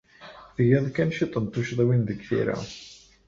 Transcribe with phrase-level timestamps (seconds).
[0.55, 2.57] Tgiḍ kan cwiṭ n tuccḍiwin deg tira.